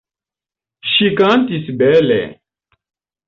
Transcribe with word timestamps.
Ŝi 0.93 1.09
kantis 1.19 1.69
bele. 1.83 2.17